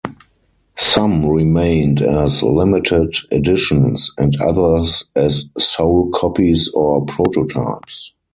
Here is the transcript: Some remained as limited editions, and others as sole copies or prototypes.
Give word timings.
Some 0.79 1.23
remained 1.27 2.01
as 2.01 2.41
limited 2.41 3.15
editions, 3.31 4.09
and 4.17 4.33
others 4.41 5.03
as 5.15 5.51
sole 5.59 6.09
copies 6.11 6.69
or 6.73 7.05
prototypes. 7.05 8.11